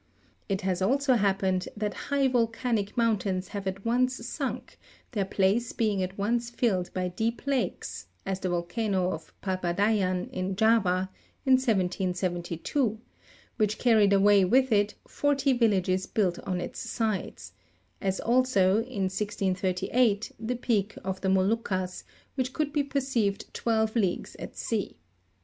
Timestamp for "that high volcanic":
1.77-2.97